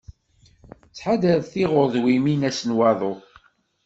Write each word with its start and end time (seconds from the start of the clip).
Ttḥadaret 0.89 1.47
tiɣurdmiwin 1.53 2.47
ass 2.49 2.59
n 2.69 2.75
waḍu. 2.77 3.13